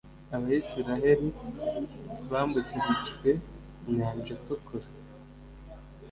abaisiraheli 0.35 1.27
bambukijwe 2.31 3.29
inyanja 3.89 4.33
tukura 4.45 4.87